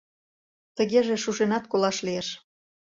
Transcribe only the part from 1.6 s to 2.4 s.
колаш лиеш...